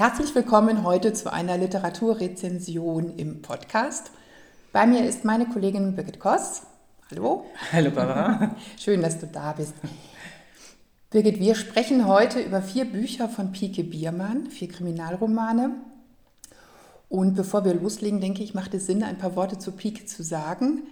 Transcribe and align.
Herzlich 0.00 0.34
willkommen 0.34 0.82
heute 0.82 1.12
zu 1.12 1.30
einer 1.30 1.58
Literaturrezension 1.58 3.18
im 3.18 3.42
Podcast. 3.42 4.10
Bei 4.72 4.86
mir 4.86 5.04
ist 5.04 5.26
meine 5.26 5.44
Kollegin 5.44 5.94
Birgit 5.94 6.18
Koss. 6.18 6.62
Hallo. 7.10 7.44
Hallo 7.70 7.90
Barbara. 7.90 8.56
Schön, 8.78 9.02
dass 9.02 9.18
du 9.18 9.26
da 9.26 9.52
bist. 9.52 9.74
Birgit, 11.10 11.38
wir 11.38 11.54
sprechen 11.54 12.08
heute 12.08 12.40
über 12.40 12.62
vier 12.62 12.86
Bücher 12.86 13.28
von 13.28 13.52
Pike 13.52 13.84
Biermann, 13.84 14.46
vier 14.46 14.68
Kriminalromane. 14.68 15.72
Und 17.10 17.34
bevor 17.34 17.66
wir 17.66 17.74
loslegen, 17.74 18.22
denke 18.22 18.42
ich, 18.42 18.54
macht 18.54 18.72
es 18.72 18.86
Sinn, 18.86 19.02
ein 19.02 19.18
paar 19.18 19.36
Worte 19.36 19.58
zu 19.58 19.70
Pike 19.70 20.06
zu 20.06 20.22
sagen. 20.22 20.84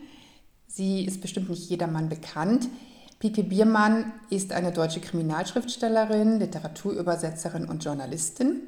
Sie 0.66 1.06
ist 1.06 1.22
bestimmt 1.22 1.48
nicht 1.48 1.70
jedermann 1.70 2.10
bekannt. 2.10 2.68
Pike 3.20 3.44
Biermann 3.44 4.12
ist 4.28 4.52
eine 4.52 4.70
deutsche 4.70 5.00
Kriminalschriftstellerin, 5.00 6.40
Literaturübersetzerin 6.40 7.64
und 7.64 7.82
Journalistin. 7.82 8.64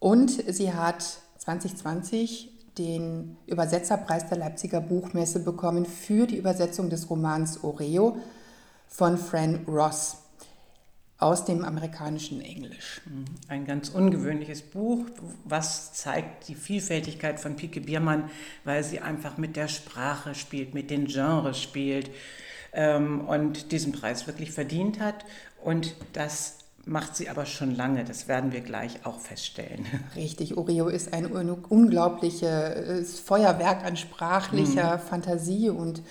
Und 0.00 0.30
sie 0.48 0.72
hat 0.72 1.04
2020 1.38 2.50
den 2.78 3.36
Übersetzerpreis 3.46 4.26
der 4.28 4.38
Leipziger 4.38 4.80
Buchmesse 4.80 5.40
bekommen 5.40 5.84
für 5.86 6.26
die 6.26 6.38
Übersetzung 6.38 6.88
des 6.90 7.08
Romans 7.10 7.62
Oreo 7.62 8.16
von 8.88 9.18
Fran 9.18 9.64
Ross 9.68 10.16
aus 11.18 11.44
dem 11.44 11.64
amerikanischen 11.64 12.40
Englisch. 12.40 13.02
Mhm. 13.04 13.24
Ein 13.48 13.66
ganz 13.66 13.90
ungewöhnliches 13.90 14.62
Buch, 14.62 15.04
was 15.44 15.92
zeigt 15.92 16.48
die 16.48 16.54
Vielfältigkeit 16.54 17.38
von 17.38 17.56
Pike 17.56 17.82
Biermann, 17.82 18.30
weil 18.64 18.82
sie 18.82 19.00
einfach 19.00 19.36
mit 19.36 19.54
der 19.54 19.68
Sprache 19.68 20.34
spielt, 20.34 20.72
mit 20.72 20.90
den 20.90 21.04
Genres 21.04 21.60
spielt 21.60 22.10
ähm, 22.72 23.20
und 23.28 23.70
diesen 23.70 23.92
Preis 23.92 24.26
wirklich 24.26 24.50
verdient 24.50 24.98
hat. 24.98 25.26
Und 25.62 25.94
das 26.14 26.59
macht 26.86 27.16
sie 27.16 27.28
aber 27.28 27.46
schon 27.46 27.74
lange, 27.74 28.04
das 28.04 28.28
werden 28.28 28.52
wir 28.52 28.60
gleich 28.60 29.04
auch 29.04 29.18
feststellen. 29.18 29.86
Richtig, 30.16 30.56
Oreo 30.56 30.88
ist 30.88 31.12
ein 31.12 31.26
unglaubliches 31.26 33.20
Feuerwerk 33.20 33.84
an 33.84 33.96
sprachlicher 33.96 34.96
mhm. 34.96 35.00
Fantasie 35.00 35.70
und 35.70 36.02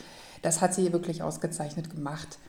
das 0.42 0.62
hat 0.62 0.73
sie 0.73 0.94
wirklich 0.94 1.23
ausgezeichnet 1.23 1.90
gemacht. 1.90 2.40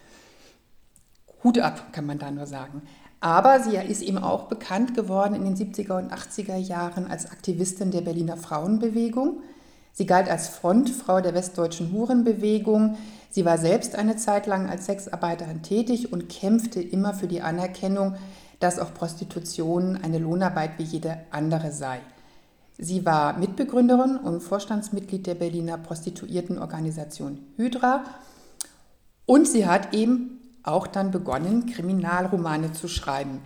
Hut 1.42 1.58
ab, 1.58 1.92
kann 1.92 2.06
man 2.06 2.18
da 2.18 2.30
nur 2.30 2.46
sagen. 2.46 2.82
Aber 3.20 3.60
sie 3.60 3.76
ist 3.76 4.02
eben 4.02 4.18
auch 4.18 4.44
bekannt 4.44 4.94
geworden 4.94 5.34
in 5.34 5.44
den 5.44 5.56
70er 5.56 5.98
und 5.98 6.12
80er 6.12 6.56
Jahren 6.56 7.06
als 7.06 7.30
Aktivistin 7.30 7.90
der 7.90 8.00
Berliner 8.00 8.36
Frauenbewegung. 8.36 9.42
Sie 9.92 10.06
galt 10.06 10.30
als 10.30 10.48
Frontfrau 10.48 11.20
der 11.20 11.34
westdeutschen 11.34 11.92
Hurenbewegung. 11.92 12.96
Sie 13.30 13.44
war 13.44 13.58
selbst 13.58 13.94
eine 13.94 14.16
Zeit 14.16 14.46
lang 14.46 14.68
als 14.68 14.86
Sexarbeiterin 14.86 15.62
tätig 15.62 16.12
und 16.12 16.28
kämpfte 16.28 16.82
immer 16.82 17.14
für 17.14 17.28
die 17.28 17.42
Anerkennung, 17.42 18.16
dass 18.58 18.78
auch 18.78 18.92
Prostitution 18.92 19.98
eine 20.02 20.18
Lohnarbeit 20.18 20.72
wie 20.78 20.82
jede 20.82 21.18
andere 21.30 21.72
sei. 21.72 22.00
Sie 22.76 23.06
war 23.06 23.38
Mitbegründerin 23.38 24.16
und 24.16 24.40
Vorstandsmitglied 24.40 25.26
der 25.26 25.34
Berliner 25.34 25.78
Prostituiertenorganisation 25.78 27.38
Hydra 27.56 28.04
und 29.26 29.46
sie 29.46 29.66
hat 29.66 29.94
eben 29.94 30.40
auch 30.64 30.88
dann 30.88 31.12
begonnen, 31.12 31.66
Kriminalromane 31.66 32.72
zu 32.72 32.88
schreiben. 32.88 33.40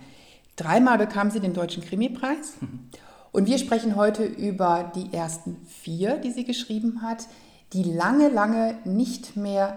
Dreimal 0.55 0.97
bekam 0.97 1.29
sie 1.29 1.39
den 1.39 1.53
Deutschen 1.53 1.83
Krimipreis. 1.83 2.53
Und 3.31 3.47
wir 3.47 3.57
sprechen 3.57 3.97
heute 3.97 4.23
über 4.23 4.91
die 4.95 5.13
ersten 5.13 5.57
vier, 5.67 6.15
die 6.15 6.31
sie 6.31 6.45
geschrieben 6.45 7.01
hat, 7.01 7.27
die 7.75 7.83
lange, 7.83 8.29
lange 8.29 8.75
nicht 8.85 9.35
mehr 9.35 9.75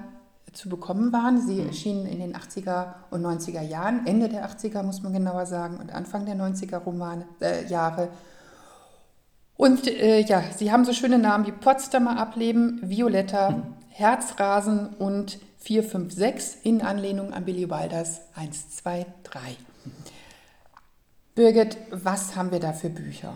zu 0.53 0.69
bekommen 0.69 1.13
waren. 1.13 1.45
Sie 1.45 1.61
mhm. 1.61 1.67
erschienen 1.67 2.07
in 2.07 2.21
den 2.21 2.37
80er 2.37 2.95
und 3.11 3.25
90er 3.27 3.61
Jahren, 3.61 4.07
Ende 4.07 4.29
der 4.29 4.49
80er 4.49 4.85
muss 4.85 5.03
man 5.03 5.13
genauer 5.13 5.47
sagen, 5.47 5.79
und 5.79 5.93
Anfang 5.93 6.25
der 6.25 6.37
90er 6.37 6.79
Romane, 6.79 7.27
äh, 7.41 7.67
Jahre. 7.67 8.09
Und 9.57 9.89
äh, 9.89 10.21
ja, 10.21 10.43
sie 10.57 10.71
haben 10.71 10.85
so 10.85 10.93
schöne 10.93 11.19
Namen 11.19 11.45
wie 11.47 11.53
Potsdamer 11.53 12.19
Ableben, 12.19 12.81
Violetta, 12.83 13.51
mhm. 13.51 13.63
Herzrasen 13.89 14.91
und 14.99 15.41
456 15.59 16.65
in 16.65 16.83
Anlehnung 16.83 17.33
an 17.33 17.45
Billy 17.45 17.69
Wilders 17.69 18.21
1, 18.37 18.77
2, 18.77 19.07
3. 19.25 19.41
Birgit, 21.35 21.77
was 21.91 22.37
haben 22.37 22.53
wir 22.53 22.61
da 22.61 22.73
für 22.73 22.91
Bücher? 22.91 23.35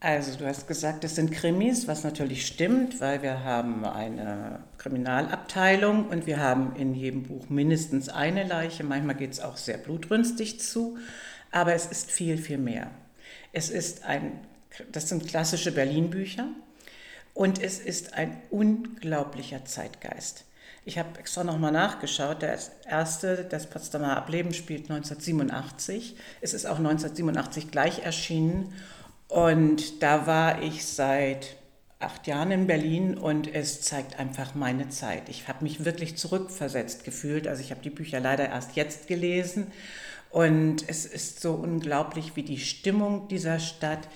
Also 0.00 0.36
du 0.36 0.46
hast 0.46 0.68
gesagt, 0.68 1.02
es 1.02 1.16
sind 1.16 1.32
Krimis, 1.32 1.88
was 1.88 2.04
natürlich 2.04 2.46
stimmt, 2.46 3.00
weil 3.00 3.20
wir 3.22 3.42
haben 3.42 3.84
eine 3.84 4.60
Kriminalabteilung 4.78 6.06
und 6.08 6.24
wir 6.24 6.38
haben 6.38 6.76
in 6.76 6.94
jedem 6.94 7.24
Buch 7.24 7.48
mindestens 7.48 8.08
eine 8.08 8.44
Leiche. 8.44 8.84
Manchmal 8.84 9.16
geht 9.16 9.32
es 9.32 9.40
auch 9.40 9.56
sehr 9.56 9.76
blutrünstig 9.76 10.60
zu, 10.60 10.98
aber 11.50 11.74
es 11.74 11.86
ist 11.86 12.12
viel, 12.12 12.38
viel 12.38 12.58
mehr. 12.58 12.92
Es 13.52 13.70
ist 13.70 14.04
ein, 14.04 14.38
das 14.92 15.08
sind 15.08 15.26
klassische 15.26 15.72
Berlin-Bücher 15.72 16.46
und 17.34 17.60
es 17.60 17.80
ist 17.80 18.14
ein 18.14 18.40
unglaublicher 18.50 19.64
Zeitgeist. 19.64 20.44
Ich 20.84 20.96
habe 20.96 21.18
extra 21.18 21.42
nochmal 21.42 21.72
nachgeschaut. 21.72 22.42
Das 22.42 22.70
erste, 22.88 23.44
das 23.44 23.66
Potsdamer 23.66 24.16
Ableben, 24.16 24.54
spielt 24.54 24.90
1987. 24.90 26.16
Es 26.40 26.54
ist 26.54 26.66
auch 26.66 26.78
1987 26.78 27.70
gleich 27.70 28.04
erschienen. 28.04 28.72
Und 29.28 30.02
da 30.02 30.26
war 30.26 30.62
ich 30.62 30.84
seit 30.84 31.56
acht 32.00 32.26
Jahren 32.26 32.50
in 32.50 32.66
Berlin 32.66 33.18
und 33.18 33.52
es 33.52 33.82
zeigt 33.82 34.18
einfach 34.18 34.54
meine 34.54 34.88
Zeit. 34.88 35.28
Ich 35.28 35.48
habe 35.48 35.64
mich 35.64 35.84
wirklich 35.84 36.16
zurückversetzt 36.16 37.04
gefühlt. 37.04 37.48
Also 37.48 37.62
ich 37.62 37.70
habe 37.70 37.82
die 37.82 37.90
Bücher 37.90 38.20
leider 38.20 38.48
erst 38.48 38.76
jetzt 38.76 39.08
gelesen. 39.08 39.72
Und 40.30 40.88
es 40.88 41.06
ist 41.06 41.40
so 41.40 41.54
unglaublich, 41.54 42.36
wie 42.36 42.42
die 42.42 42.58
Stimmung 42.58 43.28
dieser 43.28 43.58
Stadt, 43.58 44.08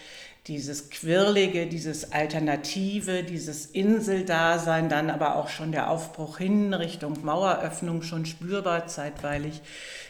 dieses 0.48 0.90
Quirlige, 0.90 1.66
dieses 1.66 2.12
Alternative, 2.12 3.22
dieses 3.22 3.66
Inseldasein, 3.66 4.88
dann 4.88 5.08
aber 5.08 5.36
auch 5.36 5.48
schon 5.48 5.70
der 5.70 5.88
Aufbruch 5.88 6.38
hin 6.38 6.74
Richtung 6.74 7.24
Maueröffnung 7.24 8.02
schon 8.02 8.26
spürbar 8.26 8.88
zeitweilig 8.88 9.62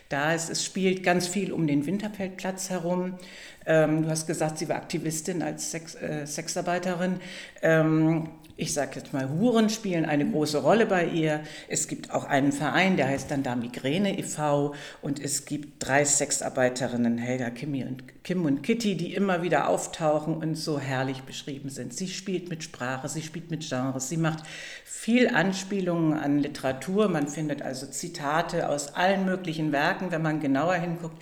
da 0.09 0.33
ist. 0.35 0.51
Es 0.51 0.65
spielt 0.65 1.03
ganz 1.03 1.27
viel 1.27 1.53
um 1.53 1.67
den 1.67 1.85
Winterfeldplatz 1.85 2.71
herum. 2.71 3.19
Ähm, 3.67 4.03
du 4.03 4.09
hast 4.09 4.27
gesagt, 4.27 4.59
sie 4.59 4.69
war 4.69 4.77
Aktivistin 4.77 5.43
als 5.43 5.71
Sex, 5.71 5.95
äh, 5.97 6.27
Sexarbeiterin. 6.27 7.21
Ähm, 7.63 8.29
ich 8.63 8.73
sage 8.75 8.93
jetzt 8.95 9.13
mal, 9.13 9.29
Huren 9.29 9.69
spielen 9.69 10.05
eine 10.05 10.25
große 10.25 10.59
Rolle 10.59 10.87
bei 10.87 11.05
ihr. 11.07 11.41
Es 11.69 11.89
gibt 11.89 12.13
auch 12.13 12.25
einen 12.25 12.53
Verein, 12.53 12.97
der 12.97 13.09
heißt 13.09 13.29
dann 13.29 13.43
da 13.43 13.57
Migräne 13.57 14.17
e.V. 14.19 14.75
und 15.03 15.19
es 15.19 15.47
gibt 15.47 15.85
drei 15.85 16.05
Sexarbeiterinnen, 16.05 17.19
Helga, 17.19 17.51
Kimi 17.51 17.83
und, 17.83 18.05
Kim 18.23 18.45
und 18.45 18.63
Kitty, 18.63 18.97
die 18.97 19.15
immer 19.15 19.43
wieder 19.43 19.69
auftauchen 19.69 20.37
und 20.37 20.55
so 20.55 20.79
herrlich 20.79 21.23
beschrieben 21.25 21.71
sind. 21.71 21.93
Sie 21.93 22.07
spielt 22.07 22.51
mit 22.51 22.63
Sprache, 22.63 23.09
sie 23.09 23.23
spielt 23.23 23.51
mit 23.51 23.69
Genres, 23.69 24.09
sie 24.09 24.17
macht 24.17 24.45
viel 24.85 25.29
Anspielungen 25.29 26.17
an 26.17 26.39
Literatur. 26.39 27.09
Man 27.09 27.27
findet 27.27 27.63
also 27.63 27.87
Zitate 27.87 28.69
aus 28.69 28.95
allen 28.95 29.25
möglichen 29.25 29.73
Werken, 29.73 30.13
wenn 30.13 30.23
man 30.23 30.39
genauer 30.39 30.75
hinguckt. 30.75 31.21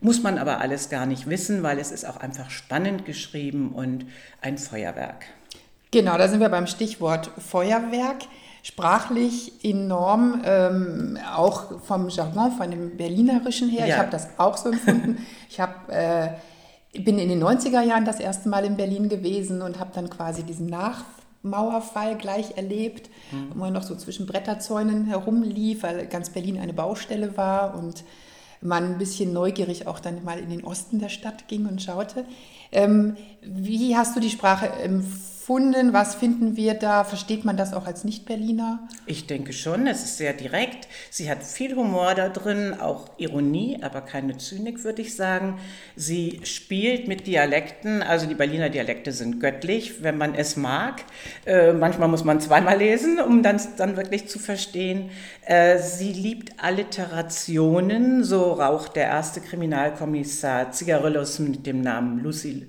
Muss 0.00 0.24
man 0.24 0.38
aber 0.38 0.60
alles 0.60 0.90
gar 0.90 1.06
nicht 1.06 1.28
wissen, 1.28 1.62
weil 1.62 1.78
es 1.78 1.92
ist 1.92 2.04
auch 2.04 2.16
einfach 2.16 2.50
spannend 2.50 3.04
geschrieben 3.04 3.72
und 3.72 4.06
ein 4.40 4.58
Feuerwerk. 4.58 5.26
Genau, 5.94 6.18
da 6.18 6.26
sind 6.26 6.40
wir 6.40 6.48
beim 6.48 6.66
Stichwort 6.66 7.30
Feuerwerk. 7.38 8.24
Sprachlich 8.64 9.64
enorm, 9.64 10.42
ähm, 10.44 11.16
auch 11.36 11.80
vom 11.82 12.08
Jargon, 12.08 12.50
von 12.50 12.68
dem 12.68 12.96
Berlinerischen 12.96 13.68
her. 13.68 13.86
Ja. 13.86 13.94
Ich 13.94 13.98
habe 14.00 14.10
das 14.10 14.28
auch 14.36 14.56
so 14.56 14.70
empfunden. 14.70 15.24
ich 15.48 15.60
hab, 15.60 15.88
äh, 15.92 16.30
bin 16.98 17.20
in 17.20 17.28
den 17.28 17.40
90er 17.40 17.80
Jahren 17.82 18.04
das 18.04 18.18
erste 18.18 18.48
Mal 18.48 18.64
in 18.64 18.76
Berlin 18.76 19.08
gewesen 19.08 19.62
und 19.62 19.78
habe 19.78 19.92
dann 19.94 20.10
quasi 20.10 20.42
diesen 20.42 20.66
Nachmauerfall 20.66 22.18
gleich 22.18 22.56
erlebt, 22.56 23.08
mhm. 23.30 23.50
wo 23.50 23.58
man 23.60 23.72
noch 23.72 23.84
so 23.84 23.94
zwischen 23.94 24.26
Bretterzäunen 24.26 25.04
herumlief, 25.04 25.84
weil 25.84 26.08
ganz 26.08 26.30
Berlin 26.30 26.58
eine 26.58 26.72
Baustelle 26.72 27.36
war 27.36 27.78
und 27.78 28.02
man 28.60 28.94
ein 28.94 28.98
bisschen 28.98 29.32
neugierig 29.32 29.86
auch 29.86 30.00
dann 30.00 30.24
mal 30.24 30.40
in 30.40 30.50
den 30.50 30.64
Osten 30.64 30.98
der 30.98 31.08
Stadt 31.08 31.46
ging 31.46 31.66
und 31.66 31.80
schaute. 31.80 32.24
Ähm, 32.72 33.16
wie 33.42 33.96
hast 33.96 34.16
du 34.16 34.20
die 34.20 34.30
Sprache 34.30 34.66
empfunden? 34.82 35.33
Gefunden? 35.44 35.92
Was 35.92 36.14
finden 36.14 36.56
wir 36.56 36.72
da? 36.72 37.04
Versteht 37.04 37.44
man 37.44 37.58
das 37.58 37.74
auch 37.74 37.86
als 37.86 38.02
Nicht-Berliner? 38.02 38.88
Ich 39.04 39.26
denke 39.26 39.52
schon, 39.52 39.86
es 39.86 40.02
ist 40.02 40.16
sehr 40.16 40.32
direkt. 40.32 40.88
Sie 41.10 41.30
hat 41.30 41.42
viel 41.42 41.76
Humor 41.76 42.14
da 42.14 42.30
drin, 42.30 42.72
auch 42.80 43.10
Ironie, 43.18 43.78
aber 43.82 44.00
keine 44.00 44.38
Zynik, 44.38 44.84
würde 44.84 45.02
ich 45.02 45.14
sagen. 45.14 45.58
Sie 45.96 46.40
spielt 46.44 47.08
mit 47.08 47.26
Dialekten, 47.26 48.02
also 48.02 48.24
die 48.24 48.34
Berliner 48.34 48.70
Dialekte 48.70 49.12
sind 49.12 49.38
göttlich, 49.38 50.02
wenn 50.02 50.16
man 50.16 50.34
es 50.34 50.56
mag. 50.56 51.02
Äh, 51.44 51.74
manchmal 51.74 52.08
muss 52.08 52.24
man 52.24 52.40
zweimal 52.40 52.78
lesen, 52.78 53.20
um 53.20 53.42
dann, 53.42 53.60
dann 53.76 53.98
wirklich 53.98 54.28
zu 54.28 54.38
verstehen. 54.38 55.10
Äh, 55.44 55.76
sie 55.78 56.14
liebt 56.14 56.64
Alliterationen, 56.64 58.24
so 58.24 58.52
raucht 58.52 58.96
der 58.96 59.08
erste 59.08 59.42
Kriminalkommissar 59.42 60.72
Zigarillos 60.72 61.38
mit 61.38 61.66
dem 61.66 61.82
Namen 61.82 62.20
Lucy 62.20 62.66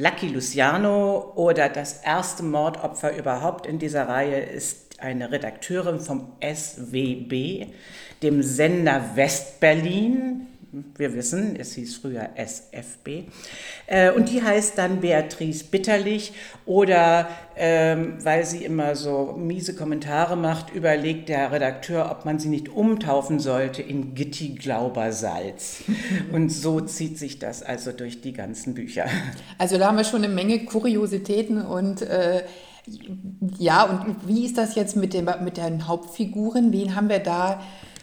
Lucky 0.00 0.28
Luciano 0.28 1.32
oder 1.34 1.68
das 1.68 2.02
erste 2.04 2.44
Mordopfer 2.44 3.16
überhaupt 3.16 3.66
in 3.66 3.80
dieser 3.80 4.06
Reihe 4.06 4.38
ist 4.38 5.00
eine 5.00 5.32
Redakteurin 5.32 5.98
vom 5.98 6.34
SWB, 6.40 7.66
dem 8.22 8.44
Sender 8.44 9.16
Westberlin. 9.16 10.46
Wir 10.70 11.14
wissen, 11.14 11.56
es 11.56 11.72
hieß 11.74 11.96
früher 11.96 12.28
SFB. 12.36 13.24
Äh, 13.86 14.12
und 14.12 14.28
die 14.28 14.42
heißt 14.42 14.76
dann 14.76 15.00
Beatrice 15.00 15.64
Bitterlich 15.64 16.34
oder 16.66 17.28
ähm, 17.56 18.18
weil 18.22 18.44
sie 18.44 18.64
immer 18.64 18.94
so 18.94 19.34
miese 19.38 19.74
Kommentare 19.74 20.36
macht, 20.36 20.74
überlegt 20.74 21.30
der 21.30 21.52
Redakteur, 21.52 22.10
ob 22.10 22.26
man 22.26 22.38
sie 22.38 22.50
nicht 22.50 22.68
umtaufen 22.68 23.40
sollte 23.40 23.80
in 23.80 24.14
Gitti 24.14 24.50
Glaubersalz. 24.50 25.84
und 26.32 26.50
so 26.50 26.82
zieht 26.82 27.18
sich 27.18 27.38
das 27.38 27.62
also 27.62 27.92
durch 27.92 28.20
die 28.20 28.34
ganzen 28.34 28.74
Bücher. 28.74 29.06
Also 29.56 29.78
da 29.78 29.88
haben 29.88 29.96
wir 29.96 30.04
schon 30.04 30.22
eine 30.22 30.32
Menge 30.32 30.66
Kuriositäten 30.66 31.62
und 31.62 32.02
äh, 32.02 32.42
ja, 33.58 33.84
und 33.84 34.28
wie 34.28 34.44
ist 34.44 34.58
das 34.58 34.74
jetzt 34.74 34.96
mit, 34.96 35.14
dem, 35.14 35.30
mit 35.42 35.56
den 35.56 35.88
Hauptfiguren? 35.88 36.72
Wen 36.72 36.94
haben 36.94 37.08
wir 37.08 37.20
da 37.20 37.62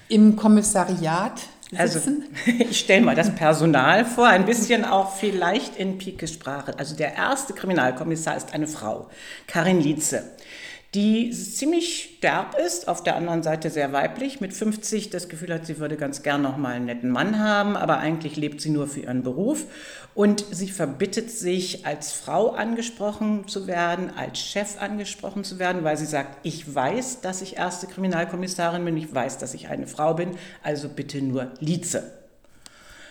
im 0.09 0.35
Kommissariat? 0.35 1.41
Also 1.77 1.99
ich 2.59 2.79
stelle 2.79 3.03
mal 3.03 3.15
das 3.15 3.33
Personal 3.35 4.05
vor, 4.05 4.27
ein 4.27 4.45
bisschen 4.45 4.85
auch 4.85 5.15
vielleicht 5.15 5.77
in 5.77 5.97
Pike-Sprache. 5.97 6.77
Also 6.77 6.95
der 6.95 7.15
erste 7.15 7.53
Kriminalkommissar 7.53 8.37
ist 8.37 8.53
eine 8.53 8.67
Frau, 8.67 9.09
Karin 9.47 9.81
Lietze 9.81 10.23
die 10.95 11.31
ziemlich 11.31 12.21
derb 12.21 12.55
ist, 12.57 12.87
auf 12.87 13.03
der 13.03 13.17
anderen 13.17 13.43
Seite 13.43 13.69
sehr 13.69 13.91
weiblich, 13.91 14.39
mit 14.39 14.53
50 14.53 15.09
das 15.09 15.27
Gefühl 15.27 15.53
hat, 15.53 15.65
sie 15.65 15.77
würde 15.77 15.97
ganz 15.97 16.23
gern 16.23 16.41
noch 16.41 16.55
mal 16.55 16.75
einen 16.75 16.85
netten 16.85 17.11
Mann 17.11 17.37
haben, 17.37 17.75
aber 17.75 17.97
eigentlich 17.97 18.37
lebt 18.37 18.61
sie 18.61 18.69
nur 18.69 18.87
für 18.87 19.01
ihren 19.01 19.21
Beruf. 19.21 19.65
Und 20.13 20.45
sie 20.51 20.69
verbittet 20.69 21.29
sich, 21.29 21.85
als 21.85 22.13
Frau 22.13 22.51
angesprochen 22.51 23.45
zu 23.49 23.67
werden, 23.67 24.09
als 24.15 24.39
Chef 24.39 24.81
angesprochen 24.81 25.43
zu 25.43 25.59
werden, 25.59 25.83
weil 25.83 25.97
sie 25.97 26.05
sagt, 26.05 26.37
ich 26.43 26.73
weiß, 26.73 27.19
dass 27.19 27.41
ich 27.41 27.57
erste 27.57 27.87
Kriminalkommissarin 27.87 28.85
bin, 28.85 28.95
ich 28.95 29.13
weiß, 29.13 29.37
dass 29.37 29.53
ich 29.53 29.67
eine 29.67 29.87
Frau 29.87 30.13
bin, 30.13 30.31
also 30.63 30.87
bitte 30.87 31.21
nur 31.21 31.51
Lize. 31.59 32.03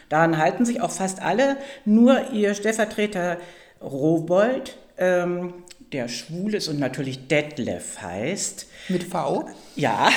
Daran 0.08 0.38
halten 0.38 0.64
sich 0.64 0.80
auch 0.80 0.90
fast 0.90 1.20
alle, 1.20 1.58
nur 1.84 2.30
ihr 2.32 2.54
Stellvertreter 2.54 3.36
Robold 3.82 4.78
ähm, 4.96 5.63
der 5.94 6.08
schwul 6.08 6.54
ist 6.54 6.66
und 6.66 6.80
natürlich 6.80 7.28
Detlef 7.28 8.02
heißt. 8.02 8.66
Mit 8.88 9.04
V? 9.04 9.48
Ja. 9.76 10.10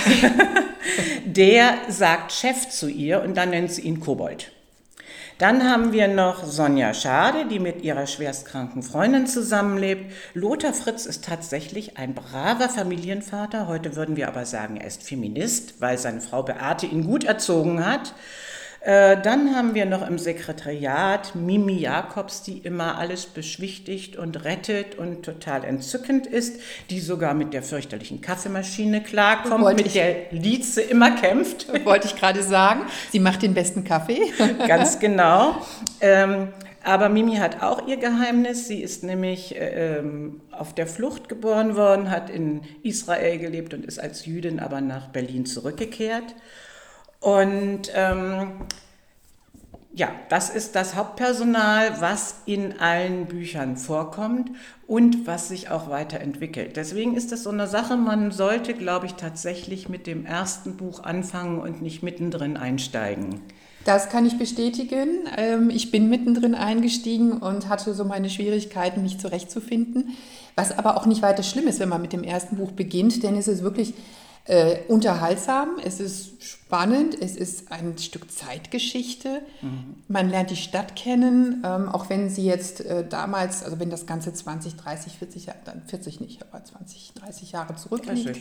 der 1.26 1.76
sagt 1.88 2.34
Chef 2.34 2.68
zu 2.70 2.90
ihr 2.90 3.22
und 3.22 3.38
dann 3.38 3.52
nennt 3.52 3.72
sie 3.72 3.84
ihn 3.84 4.00
Kobold. 4.00 4.52
Dann 5.38 5.70
haben 5.70 5.94
wir 5.94 6.08
noch 6.08 6.44
Sonja 6.44 6.96
Schade, 6.96 7.46
die 7.46 7.60
mit 7.60 7.84
ihrer 7.84 8.08
schwerstkranken 8.08 8.82
Freundin 8.82 9.28
zusammenlebt. 9.28 10.12
Lothar 10.34 10.74
Fritz 10.74 11.06
ist 11.06 11.26
tatsächlich 11.26 11.96
ein 12.00 12.16
braver 12.16 12.70
Familienvater. 12.70 13.68
Heute 13.68 13.96
würden 13.96 14.16
wir 14.16 14.30
aber 14.30 14.46
sagen, 14.46 14.78
er 14.78 14.88
ist 14.88 15.04
Feminist, 15.04 15.80
weil 15.80 16.00
seine 16.00 16.22
Frau 16.22 16.42
Beate 16.42 16.88
ihn 16.88 17.06
gut 17.06 17.24
erzogen 17.24 17.86
hat. 17.86 18.16
Äh, 18.82 19.22
dann 19.22 19.56
haben 19.56 19.74
wir 19.74 19.86
noch 19.86 20.08
im 20.08 20.18
Sekretariat 20.18 21.36
Mimi 21.36 21.80
Jakobs, 21.80 22.44
die 22.44 22.60
immer 22.60 22.98
alles 22.98 23.26
beschwichtigt 23.26 24.16
und 24.16 24.46
rettet 24.46 24.96
und 24.96 25.24
total 25.24 25.64
entzückend 25.64 26.28
ist, 26.28 26.60
die 26.90 27.00
sogar 27.00 27.34
mit 27.34 27.54
der 27.54 27.64
fürchterlichen 27.64 28.22
Kaffeemaschine 28.22 29.02
klarkommt, 29.02 29.64
Wollte 29.64 29.84
mit 29.84 29.88
ich, 29.88 29.94
der 29.94 30.32
Lietze 30.32 30.82
immer 30.82 31.12
kämpft. 31.12 31.68
Wollte 31.86 32.08
ich 32.08 32.16
gerade 32.16 32.44
sagen. 32.44 32.82
Sie 33.12 33.20
macht 33.20 33.42
den 33.42 33.54
besten 33.54 33.84
Kaffee. 33.84 34.22
Ganz 34.68 35.00
genau. 35.00 35.62
Ähm, 36.00 36.50
aber 36.84 37.10
Mimi 37.10 37.36
hat 37.36 37.62
auch 37.62 37.86
ihr 37.86 37.98
Geheimnis. 37.98 38.68
Sie 38.68 38.82
ist 38.82 39.04
nämlich 39.04 39.56
äh, 39.60 39.98
ähm, 39.98 40.40
auf 40.52 40.74
der 40.74 40.88
Flucht 40.88 41.28
geboren 41.28 41.76
worden, 41.76 42.10
hat 42.10 42.30
in 42.30 42.62
Israel 42.84 43.40
gelebt 43.40 43.74
und 43.74 43.86
ist 43.86 44.00
als 44.00 44.26
Jüdin 44.26 44.62
aber 44.62 44.80
nach 44.80 45.08
Berlin 45.10 45.46
zurückgekehrt. 45.46 46.36
Und 47.20 47.92
ähm, 47.94 48.52
ja, 49.98 50.12
das 50.30 50.52
ist 50.52 50.76
das 50.76 50.96
Hauptpersonal, 50.96 52.00
was 52.02 52.42
in 52.46 52.80
allen 52.80 53.26
Büchern 53.26 53.78
vorkommt 53.78 54.52
und 54.86 55.26
was 55.26 55.48
sich 55.48 55.72
auch 55.72 55.90
weiterentwickelt. 55.90 56.78
Deswegen 56.78 57.16
ist 57.16 57.32
das 57.32 57.44
so 57.44 57.50
eine 57.50 57.66
Sache, 57.66 57.98
man 57.98 58.32
sollte, 58.32 58.76
glaube 58.76 59.08
ich, 59.08 59.16
tatsächlich 59.16 59.90
mit 59.90 60.06
dem 60.06 60.26
ersten 60.26 60.78
Buch 60.78 61.04
anfangen 61.04 61.60
und 61.60 61.82
nicht 61.82 62.04
mittendrin 62.04 62.58
einsteigen. 62.58 63.42
Das 63.86 64.10
kann 64.10 64.28
ich 64.28 64.38
bestätigen. 64.38 65.28
Ähm, 65.36 65.72
ich 65.72 65.90
bin 65.90 66.10
mittendrin 66.10 66.54
eingestiegen 66.54 67.38
und 67.38 67.68
hatte 67.68 67.96
so 67.96 68.06
meine 68.06 68.30
Schwierigkeiten, 68.30 69.02
mich 69.02 69.18
zurechtzufinden. 69.18 70.16
Was 70.56 70.78
aber 70.78 70.98
auch 70.98 71.08
nicht 71.08 71.24
weiter 71.24 71.42
schlimm 71.42 71.68
ist, 71.68 71.80
wenn 71.80 71.90
man 71.90 72.02
mit 72.02 72.14
dem 72.14 72.24
ersten 72.24 72.58
Buch 72.58 72.72
beginnt, 72.72 73.24
denn 73.24 73.36
es 73.36 73.48
ist 73.48 73.64
wirklich 73.64 73.94
äh, 74.48 74.80
unterhaltsam, 74.88 75.78
es 75.84 76.00
ist 76.00 76.42
spannend, 76.42 77.22
es 77.22 77.36
ist 77.36 77.72
ein 77.72 77.98
Stück 77.98 78.32
Zeitgeschichte. 78.32 79.42
Mhm. 79.62 79.96
Man 80.08 80.30
lernt 80.30 80.52
die 80.52 80.56
Stadt 80.56 80.96
kennen, 80.96 81.64
ähm, 81.66 81.90
auch 81.90 82.10
wenn 82.10 82.30
sie 82.30 82.46
jetzt 82.46 82.82
äh, 82.82 83.06
damals, 83.06 83.64
also 83.64 83.80
wenn 83.80 83.90
das 83.90 84.06
Ganze 84.06 84.34
20, 84.34 84.78
30, 84.78 85.18
40 85.18 85.46
Jahre, 85.48 85.60
dann 85.66 85.82
40 85.86 86.22
nicht, 86.22 86.42
aber 86.42 86.64
20, 86.64 87.14
30 87.16 87.52
Jahre 87.52 87.76
zurückliegt. 87.76 88.40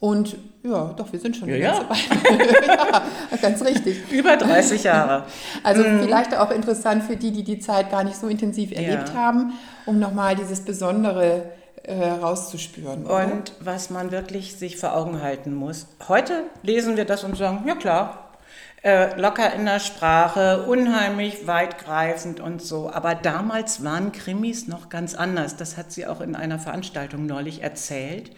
Und 0.00 0.36
ja, 0.64 0.92
doch, 0.96 1.12
wir 1.12 1.20
sind 1.20 1.36
schon 1.36 1.48
ja, 1.48 1.54
ja. 1.54 1.74
ja, 2.66 3.36
ganz 3.40 3.62
richtig. 3.62 3.98
Über 4.10 4.36
30 4.36 4.82
Jahre. 4.82 5.26
Also 5.62 5.84
mhm. 5.84 6.02
vielleicht 6.02 6.36
auch 6.36 6.50
interessant 6.50 7.04
für 7.04 7.16
die, 7.16 7.30
die 7.30 7.44
die 7.44 7.60
Zeit 7.60 7.92
gar 7.92 8.02
nicht 8.02 8.16
so 8.16 8.26
intensiv 8.26 8.72
erlebt 8.72 9.10
ja. 9.10 9.14
haben, 9.14 9.52
um 9.86 10.00
nochmal 10.00 10.34
dieses 10.34 10.62
besondere 10.62 11.44
herauszuspüren. 11.84 13.06
Oder? 13.06 13.32
Und 13.32 13.52
was 13.60 13.90
man 13.90 14.10
wirklich 14.10 14.56
sich 14.56 14.76
vor 14.76 14.94
Augen 14.94 15.22
halten 15.22 15.54
muss. 15.54 15.86
Heute 16.08 16.44
lesen 16.62 16.96
wir 16.96 17.04
das 17.04 17.24
und 17.24 17.36
sagen, 17.36 17.64
ja 17.66 17.74
klar, 17.74 18.30
äh, 18.84 19.18
locker 19.20 19.52
in 19.52 19.64
der 19.64 19.78
Sprache, 19.78 20.64
unheimlich 20.66 21.46
weitgreifend 21.46 22.40
und 22.40 22.62
so. 22.62 22.90
Aber 22.90 23.14
damals 23.14 23.84
waren 23.84 24.12
Krimis 24.12 24.66
noch 24.66 24.88
ganz 24.88 25.14
anders. 25.14 25.56
Das 25.56 25.76
hat 25.76 25.92
sie 25.92 26.06
auch 26.06 26.20
in 26.20 26.34
einer 26.34 26.58
Veranstaltung 26.58 27.26
neulich 27.26 27.62
erzählt. 27.62 28.30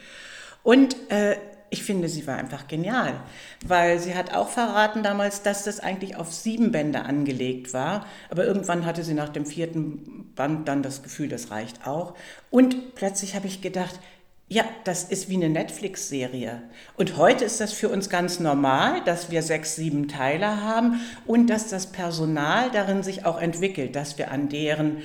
Und 0.62 0.96
äh, 1.10 1.36
ich 1.74 1.82
finde, 1.82 2.08
sie 2.08 2.24
war 2.28 2.36
einfach 2.36 2.68
genial, 2.68 3.20
weil 3.66 3.98
sie 3.98 4.14
hat 4.14 4.32
auch 4.32 4.48
verraten 4.48 5.02
damals, 5.02 5.42
dass 5.42 5.64
das 5.64 5.80
eigentlich 5.80 6.14
auf 6.14 6.32
sieben 6.32 6.70
Bände 6.70 7.00
angelegt 7.02 7.72
war. 7.72 8.06
Aber 8.30 8.46
irgendwann 8.46 8.86
hatte 8.86 9.02
sie 9.02 9.12
nach 9.12 9.28
dem 9.28 9.44
vierten 9.44 10.32
Band 10.36 10.68
dann 10.68 10.84
das 10.84 11.02
Gefühl, 11.02 11.28
das 11.28 11.50
reicht 11.50 11.84
auch. 11.84 12.14
Und 12.48 12.94
plötzlich 12.94 13.34
habe 13.34 13.48
ich 13.48 13.60
gedacht, 13.60 13.98
ja, 14.46 14.62
das 14.84 15.02
ist 15.02 15.28
wie 15.28 15.34
eine 15.34 15.48
Netflix-Serie. 15.48 16.62
Und 16.96 17.16
heute 17.16 17.44
ist 17.44 17.60
das 17.60 17.72
für 17.72 17.88
uns 17.88 18.08
ganz 18.08 18.38
normal, 18.38 19.02
dass 19.04 19.32
wir 19.32 19.42
sechs, 19.42 19.74
sieben 19.74 20.06
Teile 20.06 20.62
haben 20.62 21.00
und 21.26 21.48
dass 21.48 21.70
das 21.70 21.90
Personal 21.90 22.70
darin 22.70 23.02
sich 23.02 23.26
auch 23.26 23.40
entwickelt, 23.40 23.96
dass 23.96 24.16
wir 24.16 24.30
an 24.30 24.48
deren 24.48 24.98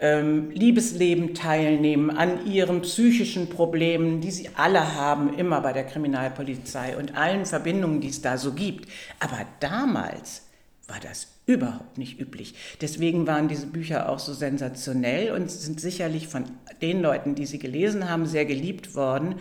ähm, 0.00 0.50
Liebesleben 0.50 1.34
teilnehmen, 1.34 2.10
an 2.10 2.46
ihren 2.46 2.82
psychischen 2.82 3.48
Problemen, 3.48 4.20
die 4.20 4.30
sie 4.30 4.50
alle 4.56 4.94
haben, 4.94 5.34
immer 5.34 5.60
bei 5.60 5.72
der 5.72 5.84
Kriminalpolizei 5.84 6.96
und 6.96 7.16
allen 7.16 7.44
Verbindungen, 7.44 8.00
die 8.00 8.08
es 8.08 8.22
da 8.22 8.38
so 8.38 8.52
gibt. 8.52 8.88
Aber 9.20 9.38
damals 9.60 10.49
war 10.90 11.00
das 11.00 11.28
überhaupt 11.46 11.98
nicht 11.98 12.20
üblich. 12.20 12.54
Deswegen 12.80 13.26
waren 13.26 13.48
diese 13.48 13.66
Bücher 13.66 14.08
auch 14.08 14.18
so 14.18 14.32
sensationell 14.32 15.32
und 15.32 15.50
sind 15.50 15.80
sicherlich 15.80 16.28
von 16.28 16.44
den 16.82 17.00
Leuten, 17.00 17.34
die 17.34 17.46
sie 17.46 17.58
gelesen 17.58 18.08
haben, 18.08 18.26
sehr 18.26 18.44
geliebt 18.44 18.94
worden. 18.94 19.36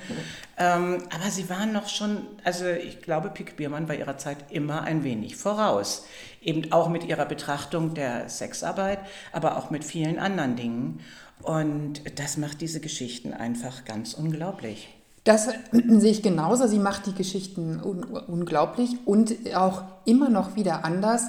Ähm, 0.57 1.03
aber 1.09 1.29
sie 1.29 1.49
waren 1.49 1.71
noch 1.71 1.89
schon, 1.89 2.25
also 2.43 2.65
ich 2.67 3.01
glaube, 3.01 3.29
Pik 3.29 3.57
Biermann 3.57 3.87
war 3.87 3.95
ihrer 3.95 4.17
Zeit 4.17 4.37
immer 4.51 4.83
ein 4.83 5.03
wenig 5.03 5.35
voraus. 5.35 6.05
Eben 6.41 6.71
auch 6.71 6.89
mit 6.89 7.03
ihrer 7.03 7.25
Betrachtung 7.25 7.93
der 7.93 8.29
Sexarbeit, 8.29 8.99
aber 9.31 9.57
auch 9.57 9.69
mit 9.69 9.83
vielen 9.83 10.19
anderen 10.19 10.55
Dingen. 10.55 10.99
Und 11.41 12.19
das 12.19 12.37
macht 12.37 12.61
diese 12.61 12.79
Geschichten 12.79 13.33
einfach 13.33 13.85
ganz 13.85 14.13
unglaublich. 14.13 14.89
Das 15.23 15.49
sehe 15.71 16.11
ich 16.11 16.21
genauso. 16.21 16.67
Sie 16.67 16.79
macht 16.79 17.05
die 17.05 17.13
Geschichten 17.13 17.81
un 17.83 18.03
unglaublich 18.03 18.95
und 19.05 19.35
auch 19.55 19.83
immer 20.05 20.29
noch 20.29 20.55
wieder 20.55 20.85
anders 20.85 21.27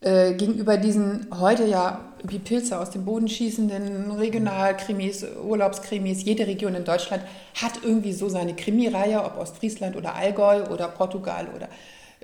äh, 0.00 0.34
gegenüber 0.34 0.76
diesen 0.76 1.26
heute 1.40 1.64
ja 1.64 2.00
wie 2.22 2.38
Pilze 2.38 2.78
aus 2.78 2.90
dem 2.90 3.04
Boden 3.04 3.28
schießenden 3.28 4.12
Regionalkrimis, 4.12 5.26
Urlaubskrimis. 5.44 6.24
Jede 6.24 6.46
Region 6.46 6.74
in 6.74 6.84
Deutschland 6.84 7.22
hat 7.60 7.80
irgendwie 7.82 8.12
so 8.12 8.28
seine 8.28 8.54
Krimireihe, 8.54 9.22
ob 9.22 9.38
Ostfriesland 9.38 9.96
oder 9.96 10.14
Allgäu 10.14 10.64
oder 10.64 10.88
Portugal 10.88 11.48
oder 11.54 11.68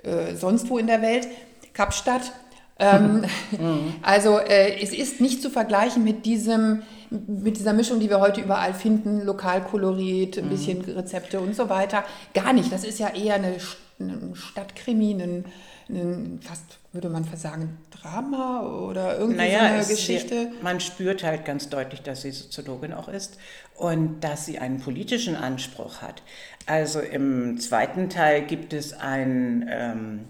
äh, 0.03 0.35
sonst 0.35 0.69
wo 0.69 0.77
in 0.77 0.87
der 0.87 1.01
Welt. 1.01 1.27
Kapstadt. 1.73 2.31
Ähm, 2.79 3.25
mhm. 3.51 3.95
Also 4.01 4.39
äh, 4.39 4.81
es 4.81 4.93
ist 4.93 5.21
nicht 5.21 5.41
zu 5.41 5.49
vergleichen 5.49 6.03
mit 6.03 6.25
diesem 6.25 6.83
mit 7.09 7.57
dieser 7.57 7.73
Mischung, 7.73 7.99
die 7.99 8.09
wir 8.09 8.19
heute 8.19 8.41
überall 8.41 8.73
finden, 8.73 9.21
Lokalkolorit, 9.21 10.37
ein 10.37 10.45
mhm. 10.45 10.49
bisschen 10.49 10.81
Rezepte 10.81 11.39
und 11.39 11.55
so 11.55 11.69
weiter. 11.69 12.03
Gar 12.33 12.53
nicht. 12.53 12.71
Das 12.71 12.83
ist 12.83 12.99
ja 12.99 13.09
eher 13.09 13.35
eine, 13.35 13.55
eine 13.99 14.35
Stadtkrimi, 14.35 15.13
ein, 15.13 15.45
ein, 15.89 16.39
fast 16.41 16.79
würde 16.91 17.09
man 17.09 17.25
sagen, 17.35 17.77
Drama 17.91 18.61
oder 18.61 19.17
irgendwie 19.19 19.37
naja, 19.37 19.59
so 19.59 19.65
eine 19.65 19.85
Geschichte. 19.85 20.51
Man 20.61 20.79
spürt 20.79 21.23
halt 21.23 21.45
ganz 21.45 21.69
deutlich, 21.69 22.01
dass 22.01 22.21
sie 22.21 22.31
Soziologin 22.31 22.93
auch 22.93 23.09
ist 23.09 23.37
und 23.75 24.21
dass 24.21 24.45
sie 24.45 24.59
einen 24.59 24.79
politischen 24.79 25.35
Anspruch 25.35 26.01
hat. 26.01 26.23
Also 26.65 27.01
im 27.01 27.59
zweiten 27.59 28.09
Teil 28.09 28.43
gibt 28.43 28.73
es 28.73 28.93
ein 28.93 29.69
ähm, 29.69 30.25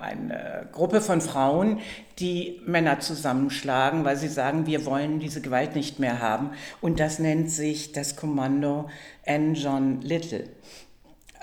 eine 0.00 0.68
Gruppe 0.72 1.00
von 1.00 1.20
Frauen, 1.20 1.80
die 2.18 2.60
Männer 2.66 3.00
zusammenschlagen, 3.00 4.04
weil 4.04 4.16
sie 4.16 4.28
sagen, 4.28 4.66
wir 4.66 4.86
wollen 4.86 5.18
diese 5.18 5.40
Gewalt 5.40 5.74
nicht 5.74 5.98
mehr 5.98 6.20
haben. 6.20 6.50
Und 6.80 7.00
das 7.00 7.18
nennt 7.18 7.50
sich 7.50 7.92
das 7.92 8.16
Kommando 8.16 8.88
N. 9.24 9.54
John 9.54 10.00
Little. 10.02 10.44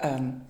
Ähm, 0.01 0.41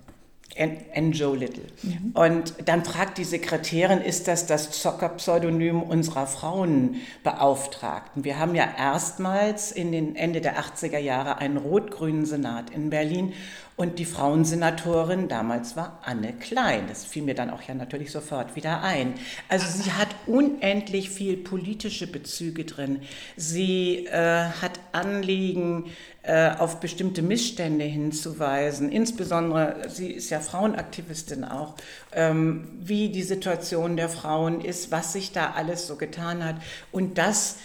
N. 0.56 1.12
Joe 1.12 1.36
Little. 1.36 1.66
Mhm. 1.82 2.12
Und 2.14 2.54
dann 2.64 2.82
fragt 2.84 3.18
die 3.18 3.24
Sekretärin, 3.24 4.00
ist 4.00 4.26
das 4.26 4.46
das 4.46 4.70
Zocker-Pseudonym 4.70 5.82
unserer 5.82 6.26
Frauenbeauftragten? 6.26 8.24
Wir 8.24 8.38
haben 8.38 8.54
ja 8.54 8.66
erstmals 8.78 9.70
in 9.70 9.92
den 9.92 10.16
Ende 10.16 10.40
der 10.40 10.58
80er 10.58 10.98
Jahre 10.98 11.36
einen 11.38 11.58
rot-grünen 11.58 12.24
Senat 12.24 12.70
in 12.70 12.88
Berlin 12.88 13.34
und 13.76 13.98
die 13.98 14.06
Frauensenatorin 14.06 15.28
damals 15.28 15.76
war 15.76 16.00
Anne 16.02 16.32
Klein. 16.32 16.86
Das 16.88 17.04
fiel 17.04 17.22
mir 17.22 17.34
dann 17.34 17.50
auch 17.50 17.60
ja 17.60 17.74
natürlich 17.74 18.10
sofort 18.10 18.56
wieder 18.56 18.82
ein. 18.82 19.14
Also 19.48 19.66
sie 19.82 19.92
hat 19.92 20.08
unendlich 20.26 21.10
viel 21.10 21.36
politische 21.36 22.06
Bezüge 22.06 22.64
drin. 22.64 23.02
Sie 23.36 24.06
äh, 24.06 24.48
hat 24.62 24.80
Anliegen, 24.92 25.90
äh, 26.22 26.56
auf 26.56 26.80
bestimmte 26.80 27.20
Missstände 27.20 27.84
hinzuweisen. 27.84 28.90
Insbesondere, 28.90 29.88
sie 29.88 30.10
ist 30.10 30.30
ja 30.30 30.40
Frauenaktivistin 30.40 31.44
auch, 31.44 31.74
ähm, 32.12 32.68
wie 32.80 33.10
die 33.10 33.22
Situation 33.22 33.96
der 33.96 34.08
Frauen 34.08 34.60
ist, 34.60 34.90
was 34.90 35.12
sich 35.12 35.32
da 35.32 35.52
alles 35.52 35.86
so 35.86 35.96
getan 35.96 36.42
hat. 36.42 36.56
Und 36.92 37.18
das 37.18 37.58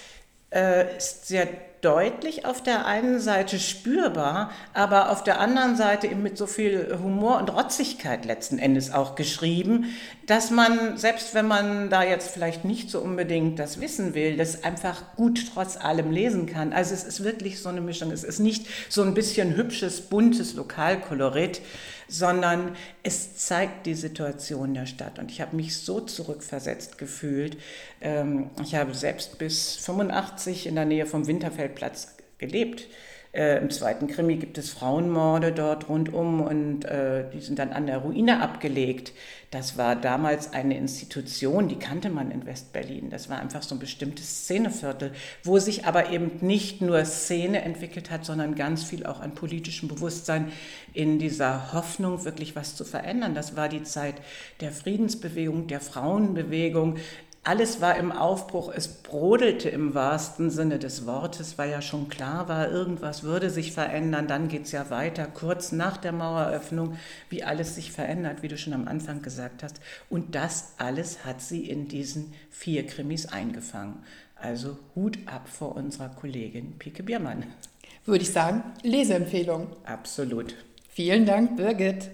äh, 0.53 0.97
ist 0.97 1.27
sehr 1.27 1.47
deutlich 1.81 2.45
auf 2.45 2.61
der 2.61 2.85
einen 2.85 3.19
Seite 3.19 3.59
spürbar, 3.59 4.51
aber 4.73 5.09
auf 5.11 5.23
der 5.23 5.39
anderen 5.39 5.75
Seite 5.75 6.07
eben 6.07 6.21
mit 6.21 6.37
so 6.37 6.45
viel 6.47 6.97
Humor 7.01 7.39
und 7.39 7.53
Rotzigkeit 7.53 8.25
letzten 8.25 8.59
Endes 8.59 8.93
auch 8.93 9.15
geschrieben, 9.15 9.85
dass 10.27 10.51
man, 10.51 10.97
selbst 10.97 11.33
wenn 11.33 11.47
man 11.47 11.89
da 11.89 12.03
jetzt 12.03 12.31
vielleicht 12.31 12.63
nicht 12.63 12.89
so 12.89 12.99
unbedingt 12.99 13.59
das 13.59 13.81
wissen 13.81 14.13
will, 14.13 14.37
das 14.37 14.63
einfach 14.63 15.15
gut 15.15 15.51
trotz 15.53 15.75
allem 15.77 16.11
lesen 16.11 16.45
kann. 16.45 16.71
Also 16.71 16.93
es 16.93 17.03
ist 17.03 17.23
wirklich 17.23 17.59
so 17.59 17.69
eine 17.69 17.81
Mischung. 17.81 18.11
Es 18.11 18.23
ist 18.23 18.39
nicht 18.39 18.67
so 18.89 19.01
ein 19.01 19.13
bisschen 19.13 19.55
hübsches, 19.55 20.01
buntes 20.01 20.53
Lokalkolorit, 20.53 21.61
sondern 22.11 22.75
es 23.03 23.37
zeigt 23.37 23.85
die 23.85 23.95
Situation 23.95 24.73
der 24.73 24.85
Stadt. 24.85 25.17
Und 25.17 25.31
ich 25.31 25.39
habe 25.39 25.55
mich 25.55 25.77
so 25.77 26.01
zurückversetzt 26.01 26.97
gefühlt. 26.97 27.57
Ähm, 28.01 28.49
ich 28.61 28.75
habe 28.75 28.93
selbst 28.93 29.37
bis 29.37 29.77
85 29.77 30.67
in 30.67 30.75
der 30.75 30.85
Nähe 30.85 31.05
vom 31.05 31.25
Winterfeldplatz 31.25 32.15
gelebt. 32.37 32.87
Äh, 33.33 33.59
Im 33.59 33.69
zweiten 33.69 34.07
Krimi 34.07 34.35
gibt 34.35 34.57
es 34.57 34.71
Frauenmorde 34.71 35.53
dort 35.53 35.87
rundum 35.87 36.41
und 36.41 36.83
äh, 36.83 37.29
die 37.31 37.39
sind 37.39 37.59
dann 37.59 37.71
an 37.71 37.87
der 37.87 37.99
Ruine 37.99 38.41
abgelegt. 38.41 39.13
Das 39.51 39.77
war 39.77 39.95
damals 39.95 40.51
eine 40.51 40.77
Institution, 40.77 41.69
die 41.69 41.77
kannte 41.77 42.09
man 42.09 42.29
in 42.31 42.45
Westberlin. 42.45 43.09
Das 43.09 43.29
war 43.29 43.39
einfach 43.39 43.63
so 43.63 43.75
ein 43.75 43.79
bestimmtes 43.79 44.43
Szeneviertel, 44.43 45.13
wo 45.43 45.59
sich 45.59 45.85
aber 45.85 46.09
eben 46.09 46.39
nicht 46.41 46.81
nur 46.81 47.05
Szene 47.05 47.61
entwickelt 47.61 48.11
hat, 48.11 48.25
sondern 48.25 48.55
ganz 48.55 48.83
viel 48.83 49.05
auch 49.05 49.21
an 49.21 49.33
politischem 49.33 49.87
Bewusstsein 49.87 50.51
in 50.93 51.17
dieser 51.17 51.71
Hoffnung, 51.71 52.25
wirklich 52.25 52.55
was 52.57 52.75
zu 52.75 52.83
verändern. 52.83 53.33
Das 53.33 53.55
war 53.55 53.69
die 53.69 53.83
Zeit 53.83 54.15
der 54.59 54.71
Friedensbewegung, 54.71 55.67
der 55.67 55.79
Frauenbewegung, 55.79 56.97
alles 57.43 57.81
war 57.81 57.97
im 57.97 58.11
Aufbruch, 58.11 58.71
es 58.73 58.87
brodelte 58.87 59.67
im 59.69 59.95
wahrsten 59.95 60.51
Sinne 60.51 60.77
des 60.77 61.07
Wortes, 61.07 61.57
weil 61.57 61.71
ja 61.71 61.81
schon 61.81 62.07
klar 62.07 62.47
war, 62.47 62.69
irgendwas 62.69 63.23
würde 63.23 63.49
sich 63.49 63.71
verändern. 63.71 64.27
Dann 64.27 64.47
geht 64.47 64.65
es 64.65 64.71
ja 64.71 64.91
weiter, 64.91 65.25
kurz 65.25 65.71
nach 65.71 65.97
der 65.97 66.11
Maueröffnung, 66.11 66.97
wie 67.29 67.43
alles 67.43 67.75
sich 67.75 67.91
verändert, 67.91 68.43
wie 68.43 68.47
du 68.47 68.59
schon 68.59 68.73
am 68.73 68.87
Anfang 68.87 69.23
gesagt 69.23 69.63
hast. 69.63 69.81
Und 70.07 70.35
das 70.35 70.73
alles 70.77 71.25
hat 71.25 71.41
sie 71.41 71.67
in 71.67 71.87
diesen 71.87 72.33
vier 72.51 72.85
Krimis 72.85 73.25
eingefangen. 73.25 74.03
Also 74.35 74.77
Hut 74.95 75.17
ab 75.25 75.49
vor 75.49 75.75
unserer 75.75 76.09
Kollegin 76.09 76.77
Pike 76.77 77.01
Biermann. 77.01 77.45
Würde 78.05 78.23
ich 78.23 78.31
sagen, 78.31 78.63
Leseempfehlung. 78.83 79.67
Absolut. 79.83 80.55
Vielen 80.89 81.25
Dank, 81.25 81.57
Birgit. 81.57 82.09